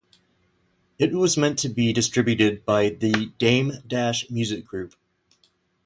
[0.97, 4.95] It was meant to be distributed by the Dame Dash Music Group.